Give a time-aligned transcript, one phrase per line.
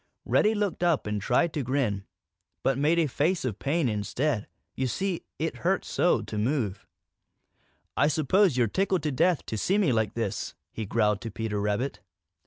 [0.25, 2.05] Reddy looked up and tried to grin,
[2.63, 4.47] but made a face of pain instead.
[4.75, 6.87] You see, it hurt so to move.
[7.95, 11.61] "I suppose you're tickled to death to see me like this," he growled to Peter
[11.61, 11.99] Rabbit.